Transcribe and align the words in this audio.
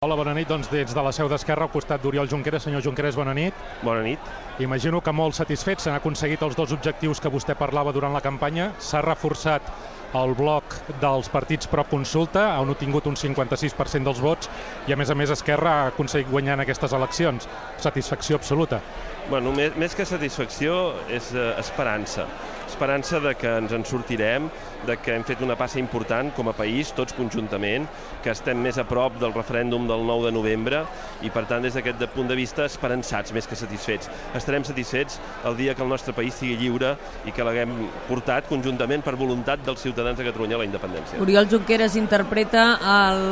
Hola, 0.00 0.16
bona 0.16 0.32
nit. 0.32 0.48
Doncs 0.48 0.70
des 0.72 0.94
de 0.96 1.02
la 1.04 1.10
seu 1.12 1.28
d'Esquerra, 1.28 1.66
al 1.68 1.72
costat 1.74 2.00
d'Oriol 2.00 2.28
Junqueras. 2.32 2.62
Senyor 2.64 2.80
Junqueras, 2.80 3.18
bona 3.20 3.34
nit. 3.36 3.52
Bona 3.84 4.00
nit. 4.00 4.30
Imagino 4.64 5.02
que 5.04 5.12
molt 5.12 5.36
satisfets 5.36 5.84
s'han 5.84 5.98
aconseguit 5.98 6.40
els 6.40 6.56
dos 6.56 6.72
objectius 6.72 7.20
que 7.20 7.28
vostè 7.28 7.52
parlava 7.52 7.92
durant 7.92 8.16
la 8.16 8.22
campanya. 8.24 8.70
S'ha 8.80 9.02
reforçat 9.04 9.68
el 10.16 10.32
bloc 10.38 10.78
dels 11.02 11.28
partits 11.28 11.68
pro 11.68 11.84
consulta, 11.84 12.46
han 12.56 12.72
obtingut 12.72 13.12
un 13.12 13.20
56% 13.20 14.08
dels 14.08 14.24
vots 14.24 14.48
i, 14.88 14.94
a 14.94 14.96
més 14.96 15.12
a 15.12 15.18
més, 15.20 15.36
Esquerra 15.36 15.74
ha 15.82 15.86
aconseguit 15.92 16.32
guanyar 16.32 16.56
en 16.56 16.64
aquestes 16.64 16.96
eleccions. 16.96 17.44
Satisfacció 17.76 18.40
absoluta. 18.40 18.80
Bueno, 19.28 19.52
més, 19.54 19.76
més 19.78 19.94
que 19.94 20.06
satisfacció 20.08 20.94
és 21.12 21.30
eh, 21.36 21.52
esperança. 21.60 22.24
Esperança 22.70 23.18
de 23.20 23.34
que 23.34 23.50
ens 23.58 23.72
en 23.74 23.84
sortirem, 23.84 24.46
de 24.86 24.94
que 25.02 25.12
hem 25.12 25.24
fet 25.26 25.42
una 25.44 25.56
passa 25.58 25.80
important 25.82 26.30
com 26.36 26.48
a 26.48 26.54
país, 26.56 26.92
tots 26.96 27.14
conjuntament, 27.18 27.86
que 28.24 28.30
estem 28.32 28.62
més 28.62 28.78
a 28.78 28.84
prop 28.88 29.18
del 29.20 29.34
referèndum 29.34 29.88
del 29.90 30.06
9 30.06 30.28
de 30.28 30.32
novembre 30.36 30.82
i, 31.26 31.32
per 31.34 31.44
tant, 31.50 31.66
des 31.66 31.76
d'aquest 31.76 32.06
punt 32.14 32.30
de 32.30 32.38
vista, 32.38 32.64
esperançats 32.70 33.34
més 33.36 33.50
que 33.50 33.58
satisfets. 33.58 34.10
Estarem 34.38 34.64
satisfets 34.64 35.18
el 35.50 35.58
dia 35.58 35.74
que 35.74 35.84
el 35.84 35.90
nostre 35.90 36.14
país 36.16 36.38
sigui 36.38 36.56
lliure 36.62 36.94
i 37.26 37.34
que 37.34 37.44
l'haguem 37.46 37.74
portat 38.08 38.48
conjuntament 38.48 39.04
per 39.04 39.18
voluntat 39.18 39.66
dels 39.66 39.82
ciutadans 39.82 40.18
de 40.18 40.30
Catalunya 40.30 40.56
a 40.56 40.62
la 40.62 40.68
independència. 40.70 41.20
Oriol 41.20 41.50
Junqueras 41.50 41.98
interpreta 42.00 42.70
el, 42.96 43.24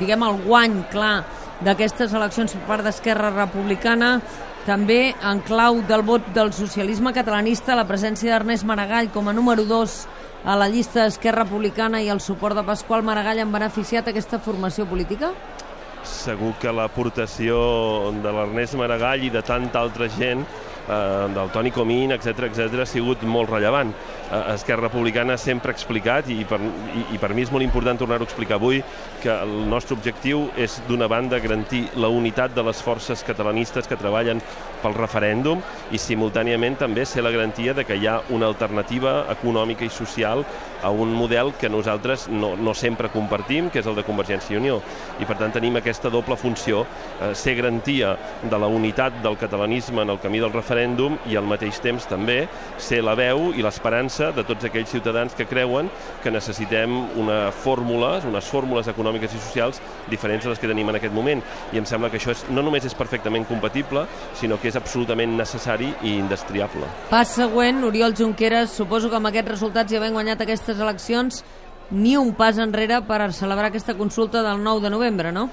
diguem, 0.00 0.28
el 0.28 0.44
guany 0.46 0.82
clar 0.92 1.16
d'aquestes 1.60 2.14
eleccions 2.16 2.54
per 2.56 2.64
part 2.66 2.86
d'Esquerra 2.86 3.30
Republicana 3.34 4.16
també 4.66 5.12
en 5.12 5.40
clau 5.42 5.80
del 5.88 6.04
vot 6.06 6.28
del 6.34 6.52
socialisme 6.54 7.12
catalanista, 7.12 7.74
la 7.74 7.86
presència 7.86 8.30
d'Ernest 8.32 8.64
Maragall 8.64 9.10
com 9.10 9.28
a 9.28 9.34
número 9.34 9.64
2 9.66 9.96
a 10.44 10.56
la 10.58 10.68
llista 10.70 11.02
d'Esquerra 11.02 11.44
Republicana 11.44 12.00
i 12.02 12.08
el 12.10 12.20
suport 12.20 12.56
de 12.58 12.64
Pasqual 12.66 13.02
Maragall 13.02 13.42
han 13.42 13.52
beneficiat 13.52 14.08
aquesta 14.08 14.38
formació 14.42 14.86
política? 14.86 15.32
Segur 16.02 16.54
que 16.62 16.72
l'aportació 16.74 17.58
de 18.22 18.30
l'Ernest 18.34 18.78
Maragall 18.78 19.26
i 19.26 19.30
de 19.30 19.42
tanta 19.46 19.82
altra 19.82 20.08
gent 20.10 20.46
eh, 20.88 21.28
del 21.34 21.50
Toni 21.54 21.70
Comín, 21.70 22.12
etc 22.12 22.48
etc 22.48 22.82
ha 22.82 22.86
sigut 22.86 23.22
molt 23.22 23.50
rellevant. 23.50 23.92
Eh, 24.30 24.42
Esquerra 24.54 24.88
Republicana 24.88 25.36
sempre 25.36 25.72
ha 25.72 25.76
explicat, 25.76 26.28
i 26.30 26.44
per, 26.48 26.60
i, 26.60 27.06
i 27.16 27.20
per 27.22 27.32
mi 27.34 27.46
és 27.46 27.52
molt 27.52 27.64
important 27.64 27.98
tornar-ho 27.98 28.26
a 28.26 28.30
explicar 28.30 28.58
avui, 28.58 28.82
que 29.22 29.30
el 29.32 29.54
nostre 29.70 29.96
objectiu 29.96 30.48
és, 30.56 30.80
d'una 30.88 31.08
banda, 31.08 31.40
garantir 31.42 31.86
la 31.94 32.10
unitat 32.10 32.54
de 32.56 32.64
les 32.66 32.82
forces 32.82 33.22
catalanistes 33.26 33.88
que 33.88 33.98
treballen 33.98 34.42
pel 34.82 34.96
referèndum 34.98 35.62
i 35.94 36.00
simultàniament 36.00 36.76
també 36.80 37.04
ser 37.06 37.22
la 37.22 37.30
garantia 37.30 37.74
de 37.74 37.84
que 37.86 37.96
hi 37.96 38.08
ha 38.10 38.18
una 38.34 38.48
alternativa 38.50 39.22
econòmica 39.30 39.86
i 39.86 39.92
social 39.92 40.42
a 40.82 40.90
un 40.90 41.12
model 41.14 41.52
que 41.58 41.70
nosaltres 41.70 42.26
no, 42.28 42.56
no 42.56 42.74
sempre 42.74 43.12
compartim, 43.14 43.70
que 43.70 43.78
és 43.78 43.86
el 43.86 43.94
de 43.94 44.02
Convergència 44.06 44.56
i 44.56 44.58
Unió. 44.58 44.80
I 45.22 45.28
per 45.28 45.38
tant 45.38 45.54
tenim 45.54 45.78
aquesta 45.78 46.10
doble 46.10 46.36
funció, 46.36 46.82
eh, 47.20 47.30
ser 47.38 47.54
garantia 47.60 48.16
de 48.42 48.58
la 48.58 48.66
unitat 48.66 49.22
del 49.22 49.38
catalanisme 49.38 50.02
en 50.02 50.10
el 50.10 50.18
camí 50.18 50.42
del 50.42 50.50
referèndum 50.50 50.71
i 50.72 51.36
al 51.36 51.44
mateix 51.44 51.80
temps 51.82 52.06
també 52.08 52.48
ser 52.80 53.02
la 53.04 53.14
veu 53.18 53.50
i 53.52 53.62
l'esperança 53.62 54.30
de 54.32 54.44
tots 54.44 54.64
aquells 54.64 54.90
ciutadans 54.90 55.34
que 55.34 55.46
creuen 55.46 55.90
que 56.22 56.30
necessitem 56.30 56.94
una 57.20 57.50
fórmula, 57.52 58.20
unes 58.28 58.48
fórmules 58.48 58.88
econòmiques 58.88 59.34
i 59.34 59.40
socials 59.40 59.80
diferents 60.08 60.46
a 60.46 60.52
les 60.52 60.58
que 60.58 60.70
tenim 60.70 60.88
en 60.88 60.96
aquest 60.96 61.14
moment. 61.14 61.42
I 61.72 61.78
em 61.78 61.88
sembla 61.88 62.10
que 62.10 62.16
això 62.20 62.32
és, 62.32 62.44
no 62.50 62.62
només 62.62 62.84
és 62.84 62.94
perfectament 62.94 63.44
compatible, 63.44 64.06
sinó 64.38 64.58
que 64.60 64.68
és 64.68 64.76
absolutament 64.76 65.36
necessari 65.36 65.92
i 66.02 66.16
indestriable. 66.18 66.88
Pas 67.10 67.28
següent, 67.28 67.84
Oriol 67.84 68.16
Junqueras, 68.16 68.72
suposo 68.72 69.10
que 69.10 69.20
amb 69.20 69.28
aquests 69.28 69.52
resultats 69.52 69.92
i 69.92 70.00
havent 70.00 70.16
guanyat 70.16 70.40
aquestes 70.40 70.80
eleccions, 70.80 71.42
ni 71.92 72.16
un 72.16 72.32
pas 72.32 72.56
enrere 72.56 73.02
per 73.04 73.20
celebrar 73.36 73.68
aquesta 73.68 73.94
consulta 73.98 74.42
del 74.42 74.62
9 74.64 74.80
de 74.80 74.90
novembre, 74.90 75.32
no? 75.32 75.50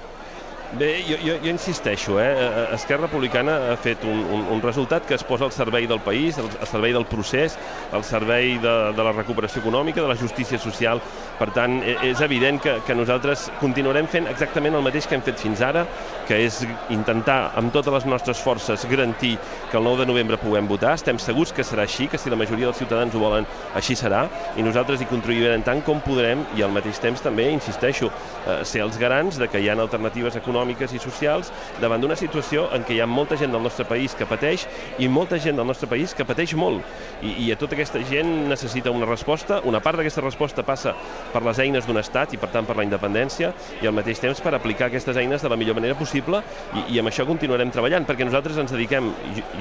Bé, 0.78 1.02
jo, 1.02 1.16
jo, 1.18 1.34
jo 1.42 1.50
insisteixo, 1.50 2.20
eh? 2.20 2.30
Esquerra 2.76 3.08
Republicana 3.08 3.72
ha 3.72 3.76
fet 3.76 4.04
un, 4.06 4.20
un, 4.30 4.44
un 4.54 4.60
resultat 4.62 5.02
que 5.02 5.16
es 5.16 5.24
posa 5.26 5.48
al 5.48 5.50
servei 5.50 5.88
del 5.90 5.98
país, 5.98 6.36
al, 6.38 6.46
al 6.46 6.68
servei 6.70 6.92
del 6.94 7.08
procés, 7.10 7.56
al 7.90 8.04
servei 8.06 8.52
de, 8.62 8.74
de 8.94 9.02
la 9.02 9.10
recuperació 9.10 9.64
econòmica, 9.64 9.98
de 9.98 10.06
la 10.06 10.14
justícia 10.14 10.60
social. 10.62 11.02
Per 11.40 11.48
tant, 11.56 11.80
e, 11.82 11.96
és 12.12 12.22
evident 12.22 12.60
que, 12.62 12.76
que 12.86 12.94
nosaltres 12.94 13.48
continuarem 13.58 14.06
fent 14.06 14.28
exactament 14.30 14.78
el 14.78 14.84
mateix 14.86 15.08
que 15.10 15.18
hem 15.18 15.24
fet 15.26 15.42
fins 15.42 15.64
ara, 15.66 15.82
que 16.28 16.38
és 16.44 16.60
intentar, 16.94 17.40
amb 17.58 17.74
totes 17.74 17.96
les 17.96 18.06
nostres 18.06 18.38
forces, 18.38 18.86
garantir 18.94 19.34
que 19.72 19.80
el 19.80 19.88
9 19.90 20.04
de 20.04 20.08
novembre 20.12 20.38
puguem 20.38 20.70
votar. 20.70 20.94
Estem 21.00 21.18
segurs 21.18 21.50
que 21.50 21.66
serà 21.66 21.82
així, 21.82 22.06
que 22.06 22.20
si 22.20 22.30
la 22.30 22.38
majoria 22.38 22.70
dels 22.70 22.78
ciutadans 22.78 23.18
ho 23.18 23.24
volen, 23.24 23.50
així 23.74 23.98
serà, 23.98 24.22
i 24.54 24.62
nosaltres 24.62 25.02
hi 25.02 25.10
contribuirem 25.10 25.66
tant 25.66 25.82
com 25.82 25.98
podrem, 26.06 26.46
i 26.54 26.62
al 26.62 26.70
mateix 26.78 27.02
temps 27.02 27.26
també, 27.26 27.50
insisteixo, 27.50 28.14
eh, 28.46 28.60
ser 28.62 28.86
els 28.86 29.02
garants 29.02 29.42
de 29.42 29.50
que 29.50 29.58
hi 29.58 29.66
ha 29.66 29.78
alternatives 29.80 30.38
econòmiques 30.38 30.59
econòmiques 30.60 30.92
i 30.92 31.00
socials 31.00 31.50
davant 31.80 32.00
d'una 32.02 32.16
situació 32.18 32.68
en 32.74 32.84
què 32.84 32.96
hi 32.96 33.00
ha 33.00 33.08
molta 33.08 33.36
gent 33.40 33.52
del 33.52 33.62
nostre 33.64 33.86
país 33.88 34.14
que 34.14 34.28
pateix 34.28 34.66
i 35.00 35.08
molta 35.08 35.38
gent 35.40 35.56
del 35.56 35.66
nostre 35.66 35.88
país 35.88 36.12
que 36.14 36.26
pateix 36.28 36.54
molt. 36.54 36.84
I, 37.22 37.46
i 37.46 37.50
a 37.52 37.56
tota 37.56 37.76
aquesta 37.76 38.02
gent 38.04 38.48
necessita 38.50 38.92
una 38.92 39.08
resposta. 39.08 39.60
Una 39.64 39.80
part 39.80 39.98
d'aquesta 39.98 40.24
resposta 40.24 40.64
passa 40.66 40.94
per 41.32 41.42
les 41.46 41.58
eines 41.62 41.86
d'un 41.86 41.98
estat 42.00 42.34
i, 42.34 42.40
per 42.40 42.50
tant, 42.52 42.68
per 42.68 42.76
la 42.76 42.84
independència 42.84 43.52
i 43.80 43.88
al 43.88 43.96
mateix 43.96 44.20
temps 44.20 44.40
per 44.44 44.54
aplicar 44.54 44.90
aquestes 44.90 45.16
eines 45.16 45.42
de 45.42 45.50
la 45.50 45.56
millor 45.56 45.78
manera 45.78 45.96
possible 45.98 46.42
i, 46.74 46.96
i 46.96 47.00
amb 47.00 47.10
això 47.10 47.26
continuarem 47.28 47.72
treballant, 47.72 48.06
perquè 48.08 48.26
nosaltres 48.28 48.60
ens 48.60 48.74
dediquem, 48.74 49.12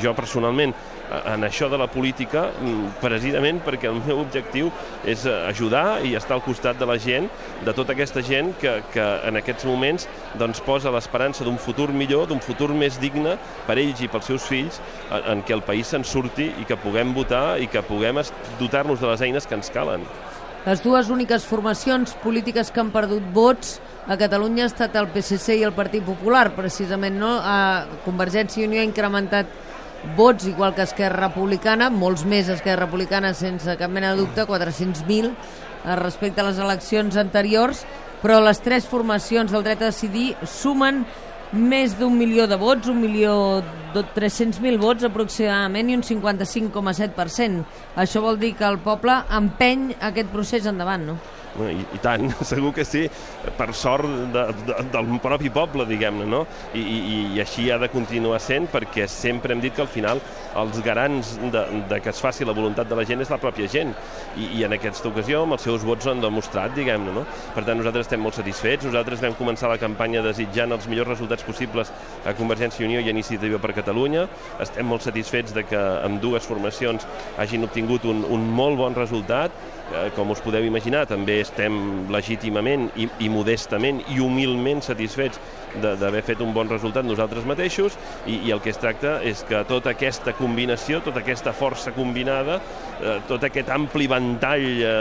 jo 0.01 0.15
personalment, 0.17 0.75
en 1.09 1.45
això 1.47 1.69
de 1.71 1.77
la 1.79 1.87
política, 1.89 2.49
mm, 2.51 2.99
precisament 3.01 3.63
perquè 3.65 3.89
el 3.89 4.01
meu 4.05 4.19
objectiu 4.21 4.69
és 5.07 5.25
ajudar 5.25 6.01
i 6.05 6.15
estar 6.17 6.37
al 6.37 6.45
costat 6.45 6.77
de 6.79 6.85
la 6.85 6.99
gent, 7.01 7.29
de 7.65 7.73
tota 7.73 7.95
aquesta 7.95 8.21
gent 8.25 8.53
que, 8.59 8.79
que 8.93 9.05
en 9.27 9.39
aquests 9.39 9.65
moments 9.65 10.07
doncs, 10.39 10.61
posa 10.65 10.88
a 10.89 10.95
l'esperança 10.95 11.45
d'un 11.47 11.59
futur 11.61 11.89
millor, 11.93 12.27
d'un 12.29 12.41
futur 12.43 12.71
més 12.73 12.99
digne 13.01 13.37
per 13.67 13.77
ells 13.77 14.01
i 14.03 14.09
pels 14.11 14.27
seus 14.31 14.47
fills, 14.49 14.81
en, 15.09 15.23
en 15.35 15.45
què 15.45 15.55
el 15.55 15.63
país 15.65 15.93
se'n 15.93 16.03
surti 16.03 16.49
i 16.59 16.67
que 16.67 16.79
puguem 16.79 17.13
votar 17.15 17.59
i 17.61 17.69
que 17.71 17.85
puguem 17.85 18.19
dotar-nos 18.59 18.99
de 18.99 19.07
les 19.11 19.23
eines 19.29 19.47
que 19.47 19.57
ens 19.57 19.71
calen. 19.73 20.03
Les 20.65 20.81
dues 20.83 21.07
úniques 21.09 21.45
formacions 21.47 22.11
polítiques 22.19 22.67
que 22.69 22.81
han 22.81 22.91
perdut 22.91 23.23
vots 23.33 23.77
a 24.09 24.17
Catalunya 24.19 24.65
ha 24.65 24.71
estat 24.71 24.97
el 24.99 25.07
PSC 25.13 25.55
i 25.61 25.63
el 25.63 25.71
Partit 25.77 26.03
Popular, 26.03 26.49
precisament, 26.55 27.15
no? 27.21 27.37
A 27.39 27.85
Convergència 28.03 28.63
i 28.63 28.67
Unió 28.67 28.81
ha 28.81 28.87
incrementat 28.87 29.68
vots, 30.17 30.47
igual 30.47 30.75
que 30.75 30.85
Esquerra 30.87 31.27
Republicana, 31.27 31.89
molts 31.89 32.25
més 32.25 32.49
Esquerra 32.49 32.85
Republicana, 32.85 33.33
sense 33.33 33.75
cap 33.79 33.91
mena 33.91 34.13
de 34.13 34.23
dubte, 34.23 34.45
400.000 34.47 35.33
respecte 35.99 36.41
a 36.41 36.49
les 36.49 36.59
eleccions 36.59 37.15
anteriors, 37.17 37.85
però 38.21 38.39
les 38.43 38.59
tres 38.59 38.87
formacions 38.87 39.51
del 39.51 39.63
dret 39.63 39.81
a 39.81 39.91
decidir 39.93 40.33
sumen 40.43 41.05
més 41.51 41.95
d'un 41.97 42.13
milió 42.13 42.45
de 42.47 42.57
vots, 42.61 42.89
un 42.91 42.99
milió 43.01 43.61
de 43.95 44.03
300.000 44.15 44.77
vots 44.77 45.07
aproximadament 45.07 45.89
i 45.89 45.97
un 45.97 46.05
55,7%. 46.05 47.63
Això 47.97 48.21
vol 48.21 48.37
dir 48.41 48.53
que 48.59 48.67
el 48.67 48.77
poble 48.85 49.15
empeny 49.33 49.95
aquest 50.11 50.29
procés 50.33 50.67
endavant, 50.69 51.07
no? 51.09 51.17
I, 51.59 51.81
I 51.81 51.99
tant, 52.03 52.29
segur 52.51 52.71
que 52.75 52.85
sí, 52.85 53.05
per 53.57 53.71
sort 53.73 54.07
de, 54.33 54.43
de, 54.67 54.75
del 54.93 55.09
propi 55.23 55.49
poble, 55.53 55.85
diguem-ne, 55.89 56.27
no? 56.29 56.43
I, 56.77 56.83
i, 56.83 56.99
I 57.35 57.41
així 57.43 57.69
ha 57.71 57.79
de 57.81 57.89
continuar 57.91 58.39
sent 58.43 58.69
perquè 58.71 59.07
sempre 59.09 59.55
hem 59.55 59.63
dit 59.63 59.75
que 59.75 59.83
al 59.83 59.91
final 59.91 60.21
els 60.59 60.79
garants 60.85 61.35
de, 61.53 61.63
de 61.89 61.99
que 62.03 62.11
es 62.13 62.21
faci 62.21 62.45
la 62.47 62.55
voluntat 62.57 62.89
de 62.89 62.97
la 62.97 63.05
gent 63.07 63.21
és 63.23 63.31
la 63.31 63.39
pròpia 63.41 63.69
gent. 63.71 63.93
I, 64.37 64.49
i 64.59 64.63
en 64.67 64.75
aquesta 64.77 65.09
ocasió 65.09 65.43
amb 65.43 65.57
els 65.57 65.65
seus 65.65 65.85
vots 65.85 66.07
ho 66.07 66.13
han 66.13 66.23
demostrat, 66.23 66.73
diguem-ne, 66.77 67.13
no? 67.15 67.25
Per 67.55 67.63
tant, 67.65 67.77
nosaltres 67.79 68.07
estem 68.07 68.23
molt 68.23 68.37
satisfets. 68.37 68.87
Nosaltres 68.87 69.23
vam 69.25 69.37
començar 69.39 69.71
la 69.71 69.79
campanya 69.81 70.23
desitjant 70.25 70.73
els 70.75 70.87
millors 70.91 71.09
resultats 71.11 71.45
possibles 71.47 71.91
a 72.25 72.35
Convergència 72.37 72.83
i 72.83 72.89
Unió 72.89 73.01
i 73.03 73.09
a 73.09 73.15
Iniciativa 73.15 73.59
per 73.61 73.75
Catalunya. 73.77 74.27
Estem 74.61 74.87
molt 74.89 75.05
satisfets 75.05 75.53
de 75.55 75.65
que 75.67 75.79
amb 75.79 76.21
dues 76.23 76.45
formacions 76.47 77.05
hagin 77.41 77.65
obtingut 77.67 78.05
un, 78.09 78.23
un 78.29 78.47
molt 78.53 78.79
bon 78.79 78.97
resultat. 78.97 79.53
Eh, 79.89 80.09
com 80.13 80.29
us 80.29 80.41
podeu 80.45 80.61
imaginar, 80.65 81.07
també 81.09 81.39
estem 81.49 82.05
legítimament 82.13 82.87
i, 82.95 83.07
i 83.25 83.29
modestament 83.31 84.01
i 84.07 84.19
humilment 84.23 84.83
satisfets 84.85 85.41
d'haver 85.81 86.21
fet 86.25 86.41
un 86.45 86.53
bon 86.55 86.69
resultat 86.69 87.05
nosaltres 87.05 87.47
mateixos 87.49 87.97
i, 88.25 88.37
i 88.47 88.53
el 88.53 88.61
que 88.63 88.73
es 88.73 88.79
tracta 88.81 89.17
és 89.25 89.43
que 89.47 89.61
tota 89.69 89.93
aquesta 89.93 90.33
combinació, 90.37 91.01
tota 91.05 91.23
aquesta 91.23 91.53
força 91.57 91.93
combinada, 91.95 92.59
eh, 93.01 93.17
tot 93.29 93.45
aquest 93.45 93.69
ampli 93.73 94.09
ventall 94.09 94.69
eh, 94.69 94.93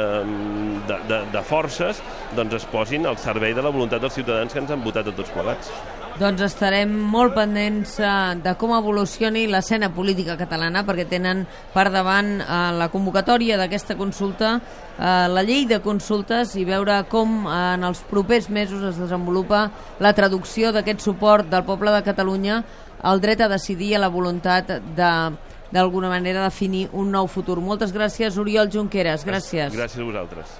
de, 0.88 0.98
de, 1.08 1.22
de 1.36 1.46
forces 1.46 2.02
doncs 2.36 2.60
es 2.60 2.68
posin 2.68 3.08
al 3.08 3.20
servei 3.20 3.56
de 3.56 3.64
la 3.64 3.72
voluntat 3.74 4.04
dels 4.04 4.20
ciutadans 4.20 4.52
que 4.52 4.64
ens 4.64 4.74
han 4.74 4.84
votat 4.84 5.08
a 5.08 5.16
tots 5.16 5.32
plegats. 5.34 5.72
Doncs 6.18 6.40
estarem 6.42 6.90
molt 7.12 7.36
pendents 7.36 7.92
eh, 8.02 8.08
de 8.42 8.50
com 8.58 8.72
evolucioni 8.74 9.44
l'escena 9.46 9.86
política 9.94 10.34
catalana 10.40 10.80
perquè 10.82 11.04
tenen 11.06 11.44
per 11.70 11.84
davant 11.94 12.32
eh, 12.40 12.56
la 12.74 12.88
convocatòria 12.90 13.54
d'aquesta 13.60 13.94
consulta, 13.94 14.56
eh, 14.58 15.28
la 15.30 15.44
llei 15.46 15.62
de 15.70 15.78
consultes 15.84 16.56
i 16.58 16.64
veure 16.66 16.96
com 17.12 17.46
en 17.46 17.86
els 17.86 18.02
propers 18.10 18.50
mesos 18.50 18.82
es 18.90 18.98
desenvolupa 18.98 19.68
la 20.02 20.10
traducció 20.18 20.72
d'aquest 20.74 21.06
suport 21.06 21.46
del 21.52 21.62
poble 21.62 21.94
de 21.94 22.02
Catalunya 22.10 22.64
al 23.06 23.22
dret 23.22 23.46
a 23.46 23.52
decidir 23.54 23.94
a 23.94 24.02
la 24.02 24.10
voluntat 24.10 24.74
de 24.98 25.12
d'alguna 25.70 26.08
manera 26.08 26.46
definir 26.46 26.88
un 26.96 27.12
nou 27.12 27.28
futur. 27.28 27.60
Moltes 27.60 27.92
gràcies, 27.92 28.38
Oriol 28.40 28.70
Junqueras. 28.72 29.26
Gràcies. 29.28 29.76
Gràcies 29.76 30.00
a 30.00 30.06
vosaltres. 30.08 30.56